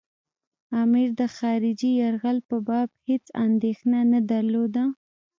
[0.83, 4.83] امیر د خارجي یرغل په باب هېڅ اندېښنه نه درلوده.